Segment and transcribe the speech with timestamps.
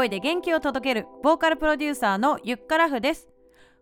[0.00, 3.28] 声で元気を届けるボーカルプロデューサーのゆっからふです。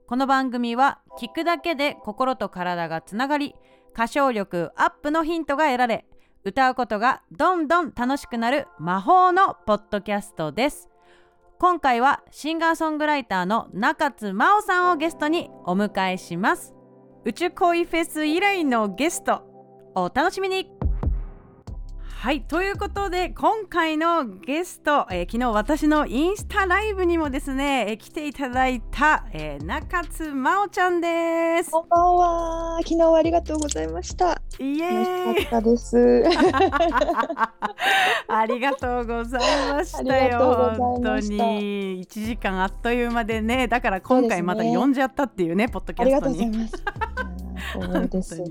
[0.09, 3.55] この番組は聞くだけで心と体がつながり
[3.93, 6.07] 歌唱力アップのヒントが得られ
[6.43, 10.89] 歌うことがどんどん楽しくなる魔法のポッドキャストです。
[11.61, 16.75] 今回はシンガーソングライターの中津真央さんをゲストにお迎えします。
[17.27, 19.45] 宇宙恋フェス以来のゲスト
[19.95, 20.78] お楽しみに。
[22.21, 31.71] はいということで今回のゲスト、えー、昨日私のインスタライブにもですね、えー、来ていただいた、えー、中津真央ちゃんです。
[31.71, 32.79] こんばんは。
[32.79, 34.43] 昨日はありがとうございました。
[34.59, 35.47] イエーイ。
[35.47, 36.25] かったです。
[38.27, 40.75] ありがとうございましたよ。
[40.77, 42.05] 本当に。
[42.05, 46.69] 1時間あっという間でねだから今回また呼んじゃったっていうね、ね、ポッドキャストに
[48.09, 48.43] です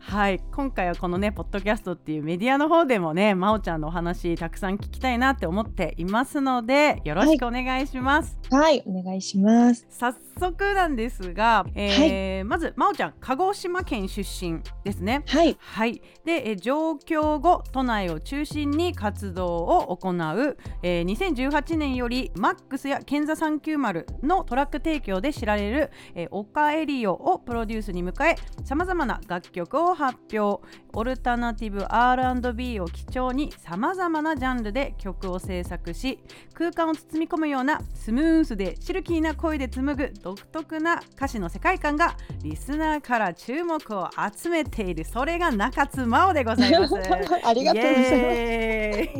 [0.00, 8.38] はい今回はこのねポッドキャストっていうメディアの方でもね真央ちゃんのお話たくさん聞きたいなって思っていますのでよろしくお願いします。
[8.50, 9.86] はい、はい、お願いします。
[9.90, 15.22] 早速なんですが、えー、はい、まず真央ちゃん鹿児島県出身ですね。
[15.26, 15.56] はい。
[15.58, 16.02] はい。
[16.24, 30.60] で、え上京後都内を中心に活動を行う、えー、2018年よりマックスやケンザ390のトラック提供で知られる、えー、オカエリオをプロデュースに迎えさまざまな楽曲を発表。
[30.92, 36.18] オルタナティブ R&B を基調にさまざまなジャンルで曲を制作し
[36.54, 45.04] 空間を包み込むようなスムースでシルキーな声で紡ぐ独特な歌詞の世界観がリスナーから注目を集めている。
[45.04, 46.94] それが中津真央でございます。
[47.44, 48.14] ありがとうございます。
[48.14, 49.12] イエ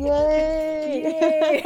[1.53, 1.63] ーイ。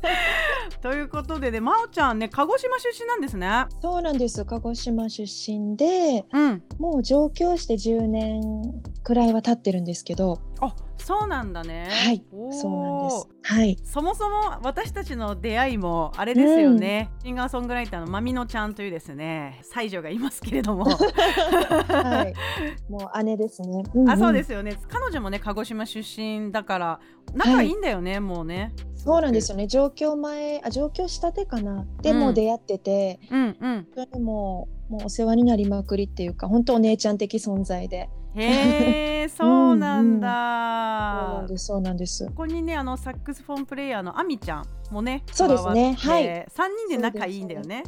[0.82, 3.66] ということでね真央ちゃんね鹿児島出身なんですね。
[3.80, 4.44] そうなんです。
[4.44, 10.40] 鹿児島出身で、うん、もう上京して10年くらいは経ってるんですけど。
[10.60, 11.88] あそうなんだね。
[11.90, 12.22] はい
[12.52, 13.54] そうなんです。
[13.54, 13.78] はい。
[13.84, 20.84] そもそも私たちの出会いもあれですよね、うん、シンガーソングライターのまみのちゃんというですね西女がいますけれども。
[20.84, 22.34] はい。
[22.92, 24.76] もう姉ですね、うんうん、あそうですよね。
[24.88, 27.00] 彼女もね鹿児島出身だから
[27.32, 28.72] 仲いいんだよね、はい、もうね。
[28.94, 29.66] そうなんですよね。
[29.66, 31.86] 上京前あ上京したてかな？
[32.02, 38.10] でも出会ってて、うんうん、それももうお世話になりまくりっていうか本当お姉ちゃん的存在で。
[38.34, 42.26] へえ、 そうなんだ、そうなんです、そうなんです。
[42.26, 46.46] ここにね、あのサックスフォンプレイヤーのあみちゃんもね、そうですね、はい。
[46.48, 47.84] 三人で仲いいんだよね。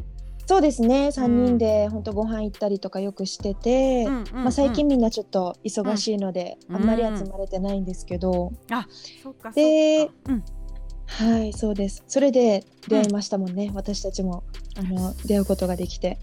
[0.47, 1.13] そうですね。
[1.13, 8.87] 三人で本当ご飯行ったりとかよくしてて、うんうんうん、まあ、最近みんなちょっと忙しいので、うん、あんまり集まれてないんですけど、あ
[9.23, 10.45] そっかで、うん、
[11.07, 12.03] はいそうです。
[12.09, 14.43] それで出会いましたもんね、私たちも
[14.77, 16.19] あの出会うことができて。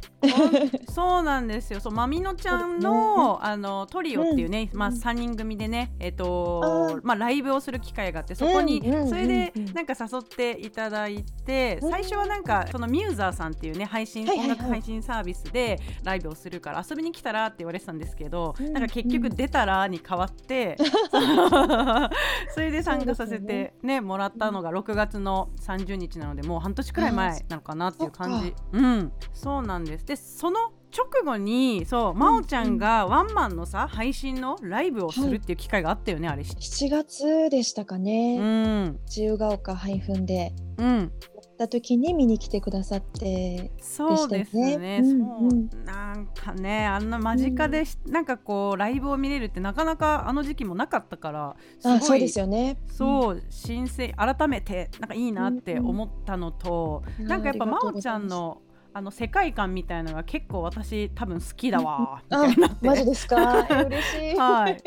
[0.89, 1.79] そうなんですよ。
[1.79, 20.77] そうまみのちゃんのね、あのトリオっていうね、うん、まあ、3人組でね、えーとまあ、ライブをする機会があってそこに、それでなんか誘っていただいて、最初はなんかそのミューザーさんっていうね配信、音楽配信サービスでライブをするから遊びに来たらって言われてたんですけど、なんか結局出たらに変わって、
[22.53, 28.38] それで参加させてねもらったのが6月の30日なのでもう半年くらい前なのかなっていう感じ
[28.71, 30.05] うん、そうなんです。
[30.05, 36.43] でその直後にそう真央ちゃんがワンマンのさ配信のライブをするっていう機会があったよね、はい、あれ。
[36.43, 41.11] 7月でしたかね、うん、自由が丘配分で、うん、
[41.59, 45.85] た時に見に来てくださってそうですね、うんうん、そう。
[45.85, 52.77] なんかねあんな間近で、うん、なんかこうライブを見れるってなかなかあの時期もなかったからすごいそうですよね。
[52.87, 57.23] そう、新鮮改めてなんかいいなって思ったのと、うん。
[57.23, 58.61] うん、なんかやっぱ真央ちゃんの
[58.91, 63.61] あの世界観みたいなのが結構私多分好きだわみたいなマジですか？
[63.85, 64.35] 嬉しい。
[64.35, 64.77] はい。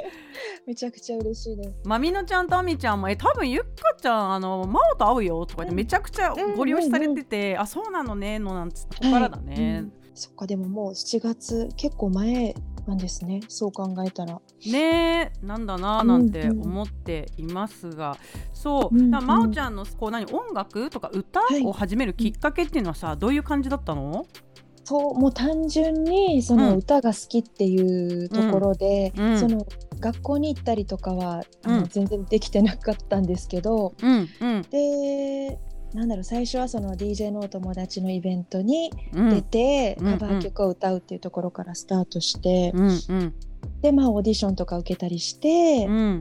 [0.66, 1.74] めちゃくちゃ嬉しいです。
[1.84, 3.68] まみのちゃんとあみちゃんもえ多分ゆっか
[4.00, 12.54] ちゃんあの真央と会うよとかでめちゃくちゃご利用しされてて、うんうんうん、あそうなのねのなんつってここからだね、はいうん、そっかでももう7月結構前
[12.86, 14.40] なんですねそう考えたら。
[14.70, 18.18] ねなんだななんて思っていますが、うんうん、
[18.52, 24.26] そう、うんうん、真央ちゃんのこう何音楽とか歌を始めるきっかけっていうのはさ、はい、どういう感じだったの？
[24.84, 29.64] そうもう単純にその歌が好きっていうところで、うん、その
[30.00, 33.94] 学校に行ったりとかは、あの全然できてなかったんですけど、
[34.70, 35.60] で
[35.94, 43.34] なんだろう最初はその DJ のお友達のイベントに出て、うん、カバー曲を歌うっていうところからスタートして、うんうん、
[43.82, 46.18] でまあオーディションとか受けたりして、うん、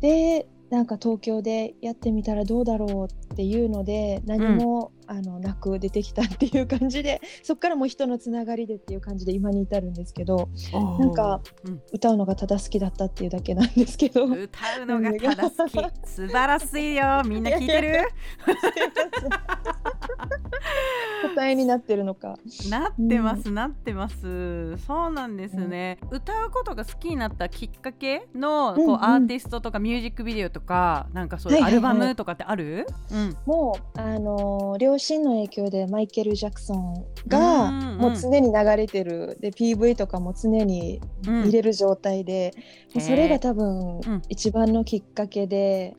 [0.00, 14.24] でなんか東京でやってみたらどうだろうっていうので何も、うん、あのなく出てきたっていう感じで そこからも人のつながりでっていう感じで今に至るんですけどなんか、うん、歌うのがただ好きだったっていうだけなんですけど。
[14.24, 15.78] 歌うのがただ好き。
[16.04, 17.22] 素晴らしいよ。
[17.24, 18.00] みんな聞いてる？
[21.28, 22.36] 答えになってるのか。
[22.70, 24.76] なってます、うん、なってます。
[24.78, 28.94] そうなんですね、歌うことが好きになったきっかけのこう、うん。
[28.94, 42.54] うん、アーティストとかミュージックビデオとかなんかそういうアルバムとかってある、うん、もうあの両親の影響でマイケル・ジャクソンがもう常に流れてる、で PV とかも常に入れる状態で、
[42.94, 45.96] うん、それが多分一番のきっかけで、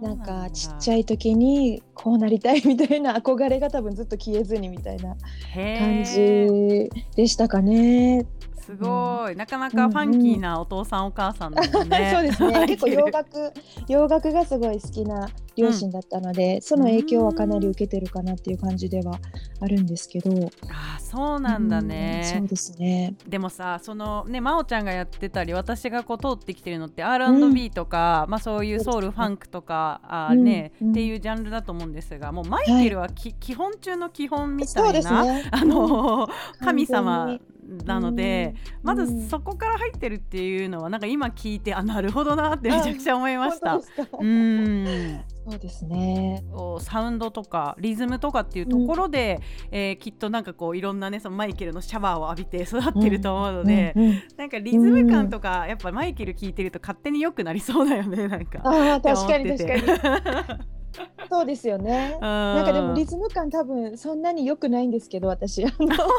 [0.00, 5.16] なんかちっちゃい時にこうなりたいみたいな憧れが多分ずっと消えずにみたいな
[5.54, 8.26] 感じでしたかね。
[8.70, 12.10] すごい、うん、なかなかファンキーなお父さん、お母さんですね。
[12.14, 12.66] そうですね。
[12.68, 13.52] 結構洋楽
[13.88, 19.18] 洋楽がすごい好きな両親だったので、うん、その影響はかなり受けてるかなっていう感じでは
[19.60, 20.50] あるんですけど。
[20.68, 23.14] あそうなんだね、うん、そうですね。
[23.26, 36.28] でもさそのね真央ちゃんがやってたり私がこう通ってきてるのって R&B とか、まあそういうソウルファンクとかあね、っていうジャンルだと思うんですがもうマイケルはき、はい、基本中の基本みたいな、ね、あの
[36.60, 37.38] 神様
[37.84, 43.80] なので、まずそこから入ってるっていうのはなんか今聞いてあなるほどなってめちゃくちゃ思いました。
[44.18, 45.20] うん。
[45.48, 46.44] そうですね。
[46.80, 49.40] サウンドとかリズムとかっていうところで、
[49.70, 58.60] うん、えー、きっとなんかこういろんなねそのマイケルのシャワーを浴びて育ってると思うので、うんうん、なんかリズム感とか、やっぱマイケル聞いてると勝手に良くなりそうだよねなんか。
[58.64, 60.79] あ確かに確かに
[61.28, 62.18] そうですよね。
[62.20, 66.12] なんかでもリズム感多分そんなに良くないんですけど私あの そんなこ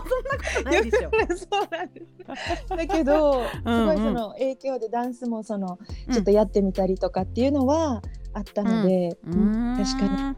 [0.64, 1.10] とないでしょ。
[1.36, 2.70] そうなんです。
[2.70, 5.78] だけどすごいその影響でダンスもその
[6.12, 8.02] ちょっとやってみたりとかっていうのは
[8.34, 10.36] あったので、うん、確かに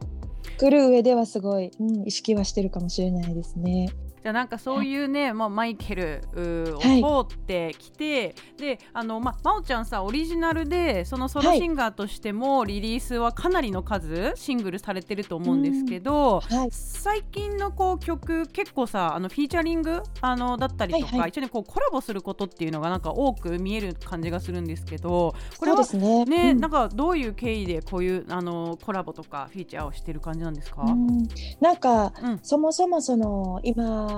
[0.58, 3.90] 来る上ではすごい、うん、意識はしてるかもしれないですね。
[4.24, 31.28] じゃあなんかそういうね、はい、まあ、マイケルを通ってきて、はい、であの、まあ、真央ちゃんさオリジナルでそのソロシンガーとしてもリリースはかなりの数シングルされてると思うんですけど、はい、最近のこう曲結構さあのフィーチャリングあのだったりとか、はいはい、一緒にこうコラボすることっていうのがなんか多く見える感じがするんですけどこれはね、ねうん、なんかどういう経緯でこういうあのコラボとかフィーチャーをしてる感じなんですか、うん、
[31.60, 34.13] なんか、うん、そもそもその今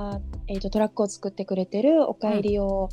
[0.48, 2.90] えーと、トラックを作ってくれてるおかえりを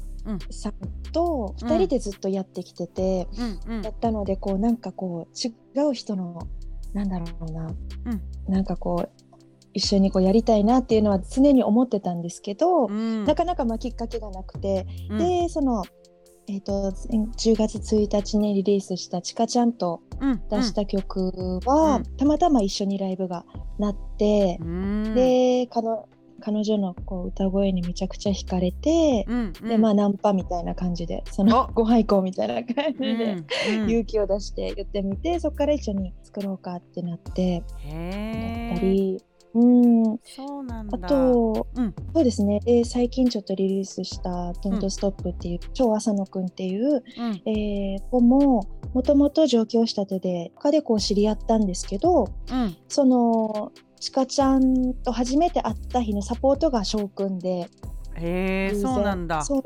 [0.50, 0.74] さん
[1.12, 3.28] と2人でずっとやってきてて、
[3.66, 6.46] うん、やったのでこうなんかこう違う人の
[6.94, 7.66] なんだろうな、
[8.06, 9.22] うん、なんかこう
[9.74, 15.82] 一緒にこうやりたいなっていうのは常に思ってたんですけど、うん、なかなかまあきっかけがなくて、うん、でその、
[16.46, 20.02] えーと、10月1日にリリースした「ちかちゃん」と
[20.50, 23.44] 出した曲は、うん、たまたま一緒にライブが
[23.78, 24.58] なって、
[25.14, 26.06] でかの
[26.42, 37.70] 彼女のこう歌声にめちゃくちゃ惹かれて、うんうん、でまあナンパみたいな感じでそのご飯行こうみたいな感じで、うんうん、勇気を出して言ってみてそこから一緒に作ろうかってなってだっ
[38.78, 39.22] たり。
[39.54, 39.58] う
[40.14, 40.18] ん。
[40.24, 42.60] そうなんあと、うん、そうですね。
[42.60, 47.02] で最近ちょっとリリースした「トントストップ」っていう、うん、超浅野くんっていう、うん、
[47.44, 53.72] えー、子ももともと上京したてで他でこう知り合ったんですけど、うん、その
[54.02, 57.70] ちかちゃんと初めて会った日のサポートが翔くんで
[58.16, 59.42] へえそうなんだ。
[59.42, 59.62] そう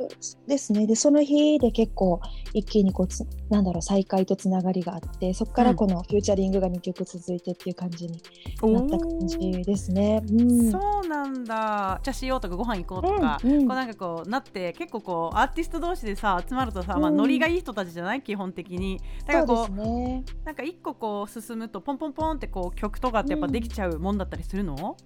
[0.47, 0.87] ですね。
[0.87, 2.21] でその日で結構
[2.53, 8.23] 一気にこうつなんだろう再会とつながりがあってそこからこのフューチャリングが2曲続いてっていう感じに
[8.63, 12.01] なった感じですね、うん、そうなんだ。
[12.03, 18.23] じゃあしようとかご飯行こうとか、うんうん、こうなんかこうなって結構こうアーティスト同士でさ集まるとさ、まあ、ノリがいい人たちじゃない？
[18.23, 19.01] 基本的に。
[19.27, 24.97] だからこうう、ね、なんか一個こう進むとポンポンポンってこう曲とかってやっぱできちゃうもんだったりするの、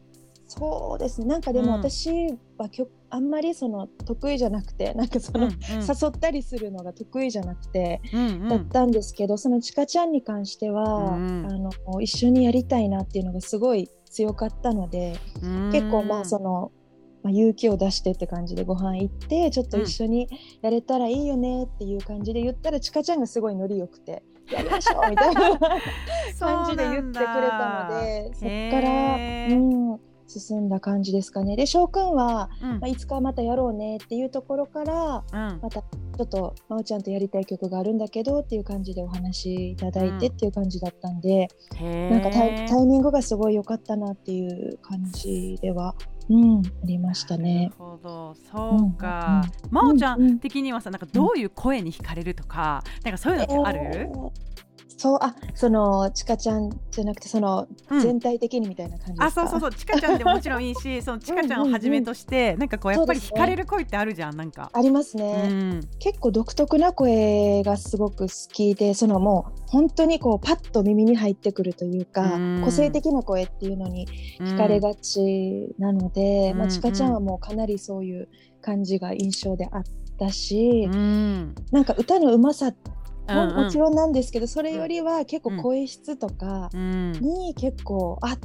[0.51, 1.27] そうですね。
[1.29, 2.11] なんかでも私
[2.59, 15.17] は曲、あんまりその得意じゃなくてなんかその、うんうん、誘ったりするのが得意じゃなくて、うんうん、だったんですけどそのちかちゃんに関しては、うん、あの一緒にやりたいなっていうのがすごい強かったので、
[15.71, 16.73] 結構まあその、
[17.23, 20.29] まあ、勇気を出してって感じでご飯行ってちょっと一緒に
[20.63, 24.25] やれたらいいよねっていう感じで言ったらちかちゃんがすごいノリよくて。
[24.51, 25.59] やりましょうみたいな
[26.39, 29.19] 感じで言ってくれたのでそっから、う
[29.55, 31.57] ん、進んだ感じですかね。
[31.57, 41.49] で翔くんは、うん、まあ、いつかまたやろうねっていうところから、うん、またちょっと真央ちゃんとやりたい曲があるんだけどっていう感じでお話いただいてっていう感じだったんで、
[41.81, 45.95] うん、なんかタイミングがすごい良かったなっていう感じでは
[46.31, 47.65] うん、ありましたね。
[47.65, 49.43] なるほど、そうか。
[49.69, 54.13] 真、う、央、ん、ちゃん的にはさ、なんかどういう声に惹かれるとか、なんかそういうのってある？
[55.01, 57.67] そうあそのちかちゃんじゃなくてその、
[58.03, 59.73] 全体的にみたいな感じあそうそうそう。
[59.73, 64.69] ちかちゃんでもちろんいいし そのちかちゃんをはじめとして、うんうん、なんかこうやっぱり惹かれる声ってあるじゃん、ね、なんか。
[64.75, 74.07] ありますね、うん、結構独特な声がすごく好きでそのもう本当にこうパッと耳に入ってくるというか、うん、個性的な声っていうのに
[74.39, 78.29] 惹かれがちなので、うん、まあ、ちかちゃんはもうかなりそういう
[78.61, 79.83] 感じが印象であっ
[80.19, 82.75] たし、うん、なんか歌のうまさ
[83.29, 88.37] ももちろんなんですけどそれよりは結構声質とかに結構、あ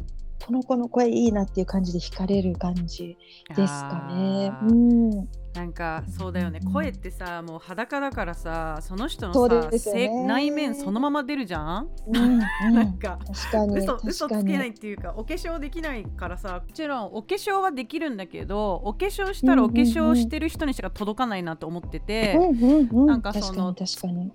[0.46, 3.18] この子の声いいなっていう感じで惹かれる感じ
[3.56, 4.52] ですかね。
[4.62, 22.38] うんなんかそうだよね、声ってさもう裸だからさその人のさ、ね、内面そのまま出るじゃん、うん、なんか確かに嘘嘘つけないっていうかお化粧できないからさもちろんお化粧はできるんだけどお化粧したらお化粧してる人にしか届かないなと思ってて、
[22.92, 23.74] なんかその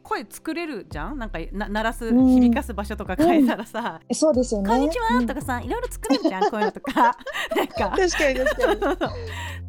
[0.03, 1.19] 声作れるじゃん？
[1.19, 7.17] なんかな鳴らす、響かす場所とか変えたらさ「うん、そうですよねこんにちは」とかさ、いろいろ作れるじゃんこういうのとか。
[7.57, 7.91] なんか。
[7.91, 9.13] 確かに確かに。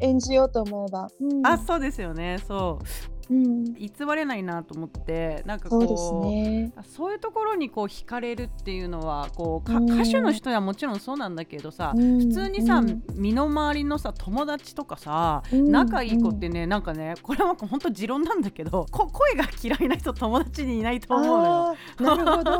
[0.00, 2.38] 演じようと思えば、うんあそうですよね。
[2.46, 3.12] そう。
[3.30, 6.72] うん、偽れないなと思ってなんかこうそう、ね,、
[7.12, 22.16] いうところにこう惹かれるっていうのはこうか、歌手の人はもちろんそうなんだけどさ、うん、普通にさ、うん、身の回りのさ友達とかさ、仲いい子ってねなんかねこれは本当持論なんだけどこ声が嫌いな人友達にいないと思うのよ。
[22.16, 22.52] なるほど。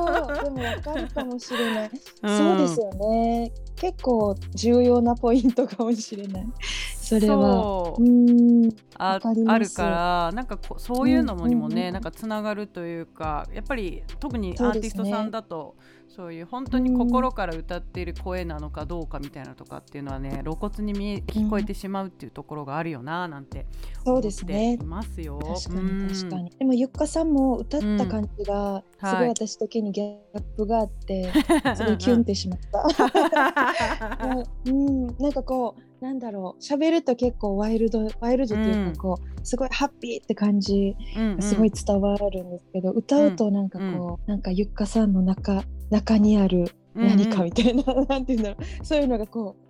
[0.42, 1.90] でもわかるかもしれない。
[2.24, 3.52] そうですよね。
[3.76, 6.46] 結構重要なポイントかもしれない。
[7.02, 7.94] それは。
[7.98, 8.02] う。
[8.02, 8.70] ん。
[8.96, 15.74] ああるからなんかこそういうのにもね、うんうん、なんかつながるというかやっぱり特にアーティストさんだと
[16.14, 23.66] そういう本当に心から歌っている声なのかどうかみたいなとかっていうのはね露骨に見え聞こえてしまうっていうところがあるよななんて
[24.04, 25.40] 思っていますよ。
[25.56, 31.32] すね、確かに確かに、でもゆっかさんも歌った感じが、すごい私的にギャップがあって、
[31.76, 32.84] すごいキュンってしまった。
[34.66, 36.62] うん、なんかこうなんだろう。
[36.62, 40.96] 喋ると結構ワイルドワイルドっていうかこう、うん、すごいハッピーって感じ
[41.38, 42.96] すごい伝わるんですけど、うん。
[42.96, 48.84] うん、歌うとなんかこう、うん、なんかゆっかさんの中中にある何かみたいな、うんうん、なんていうんだろう。
[48.84, 49.62] そういうのがこう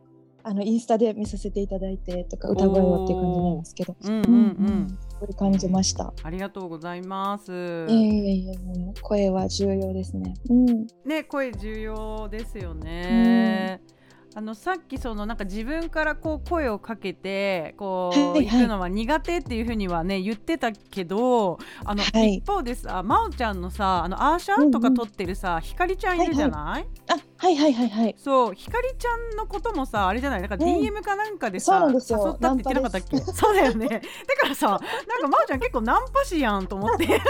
[0.42, 4.98] あのインスタで見させていただいてとか歌声をっていう感じなんですけど、うんうんうん、
[5.28, 6.14] う感じました。
[6.22, 7.52] ありがとうございます。
[7.52, 10.32] ええー、声は重要ですね。
[10.48, 13.82] うん、ね声重要ですよね。
[13.86, 14.01] うん
[14.34, 28.14] あのさっきそのなんか自分からこう声をかけてこう行くのは苦手っていうふうにはね言ってたけどあの、はい、一方でさ真央ちゃんのさあのアーシャとか撮ってるさ、ひかりちゃんいるじゃない、はいはい、あはいはいはいはい。
[28.16, 30.40] そうひかりちゃんのこともさあれじゃない？
[30.40, 33.18] なんか DM かなんかでさ、うん、誘ったって言ってなかったっけ？
[33.18, 33.86] そうだよね。
[33.88, 34.00] だ
[34.40, 34.88] からさなんか
[35.28, 37.06] 真央ちゃん結構ナンパ師やんと思って。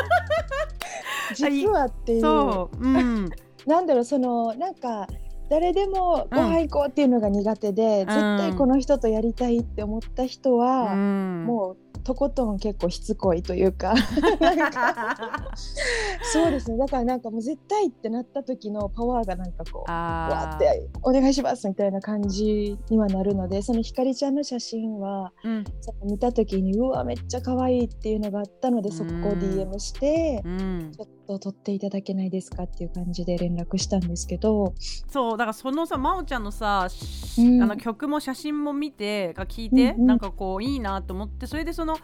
[1.35, 2.21] 実はっていう。
[2.21, 3.29] そううん。
[3.67, 5.07] なんだろうそのなんか
[5.53, 13.95] 誰でもご飯行こうっていうのが苦手で、うん、絶対この人とやりたいって思った人は、うん、もうとことん結構しつこいというか。
[16.33, 16.79] そうですね。
[16.79, 25.65] だからなんかもう絶対ってなった時のパワーがなんかこうわってお願いしますみたいな感じにはなるのでそのひかりちゃんの写真は、うん、
[26.05, 34.75] 見た時にうわめっちゃ可愛いっていうのがあったのでそこを DM して、うん、ちょっと撮っていただけないですかっていう感じで連絡したんですけど。
[35.09, 36.89] そうだからそのさ真央ちゃんのさ、
[37.39, 41.99] うん、あの曲も写真も見てが聞いて、うんうん、なんかこういいなと思ってそれでその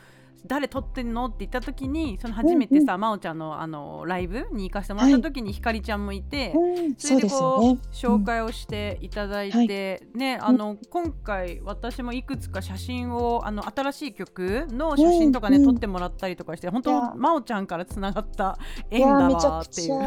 [0.47, 1.27] 誰撮ってんの？
[1.27, 18.59] って言った時にその初めてさ、うんうん、真央ちゃんのあのライブに行かせてもらった時にひかりちゃんもいて、はい、それでこう、ね、紹介をしていただいて、うん、ねあの今回私もいくつか写真をあの新しい曲の写真とかね、うんうん、撮ってもらったりとかして本当真央ちゃんからつながった
[18.91, 19.99] 縁だわっていう。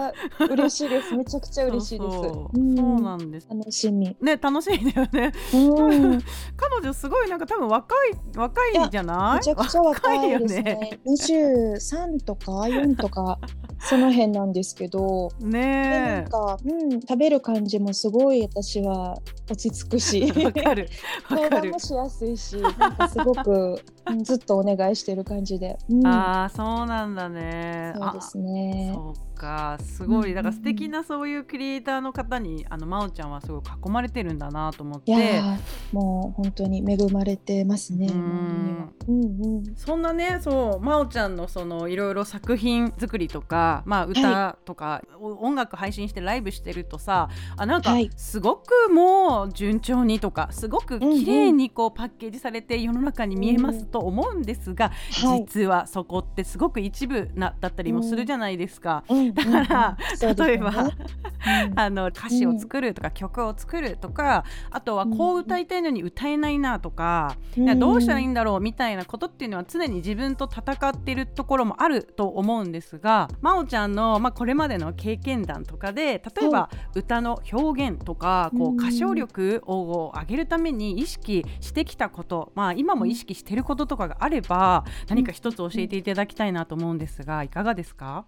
[0.52, 1.16] 嬉しいです。
[1.16, 2.12] めちゃくちゃ嬉しいです。
[2.18, 3.02] そうそう。
[3.02, 3.48] なんです。
[3.50, 4.16] 楽しみ。
[4.22, 5.32] ね楽しみだよね。
[6.56, 9.38] 彼女すごいなんか多分若い若いじゃない？
[9.38, 11.00] めちゃくちゃ若いいですね。
[11.06, 13.40] 23とか4とか
[13.80, 19.18] その辺なんですけど、ねなんか、うん、食べる感じもすごい私は
[19.50, 20.88] 落ち着くし、わかる。
[21.28, 23.80] 相談もしやすいし、なんかすごく
[24.24, 25.78] ずっとお願いしてる感じで。
[25.90, 27.94] うん、ああ、そうなんだね。
[27.96, 28.96] そうですね。
[29.42, 30.36] かすごい。
[30.36, 35.42] だから素敵なそういうクリエイターの方にあの真央ちゃんはすごい囲まれてるんだなと思って。
[35.92, 38.08] もう本当に恵まれてますね。
[38.08, 38.94] うん。
[39.08, 59.04] うんそんなねそう真央ちゃんのそのいろいろ作品作りとか、まあ、歌とか、はい、音楽配信してライブしてるとさあなんかすごくもう順調にとかすごく綺麗にこうパッケージされて世の中に見えますと思うんですが、実はそこってすごく一部なだったりもするじゃないですか。
[59.10, 59.98] うんだから、
[60.36, 60.72] 例えば、
[61.76, 67.36] あの歌詞を作るとか、曲を作るとかあとはこう歌いたいのに歌えないなとか、
[67.78, 88.26] どうしたらいいんだろうみたいなことっていうのは常に自分と戦ってるところもあると思うんですが真央ちゃんの、まあ、これまでの経験談とかで例えば歌の表現とかこう歌唱力を上げるために意識してきたこと、まあ、今も意識してることとかがあれば何か一つ教えていただきたいなと思うんですがいかがですか？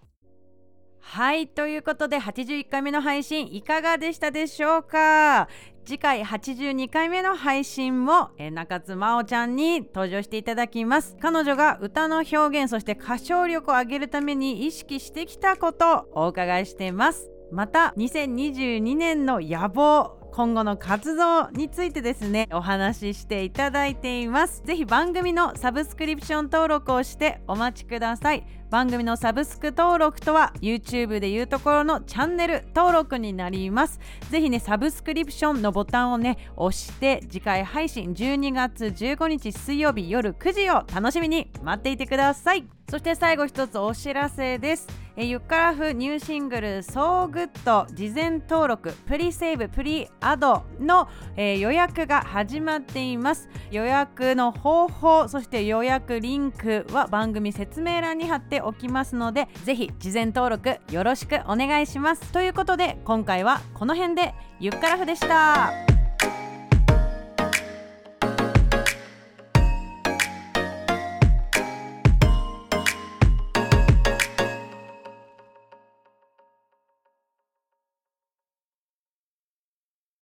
[1.06, 5.48] はいということで81回目の配信いかがでしたでしょうか？
[5.84, 11.14] 次回82回目の配信も、え中津真央ちゃんに登場していただきます。
[11.20, 17.30] 彼女が歌の表現そして歌唱力を上げるために意識してきたことをお伺いしています。
[17.52, 24.64] また2022年の野望今後の活動についてですねお話ししていただいています。
[24.64, 28.44] ぜひ番組のサブスクリプション登録をしてお待ちください。
[28.74, 34.00] 番組のサブスク登録とは YouTube でいうところのチャンネル登録になります。
[34.30, 42.64] ぜひねサブスクリプションのボタンをね押して次回配信12月15日水曜日夜9時を楽しみに待っていてください。
[42.90, 45.04] そして最後一つお知らせです。
[45.16, 53.48] えユッカラフニューシングル「So Good」事前登録プリセーブプリアドの、えー、予約が始まっています。
[53.70, 62.32] 予約の方法そして予約リンクは番組説明欄に貼っておきますのでぜひ事前登録よろしくお願いします。
[62.32, 65.93] ということで今回はこの辺でゆっくらふでした。